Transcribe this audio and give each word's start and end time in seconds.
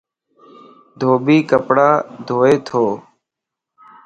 ڌوڀي 0.99 1.37
ڪپڙا 1.49 1.89
ڌوئي 2.27 2.55
تو. 2.67 2.83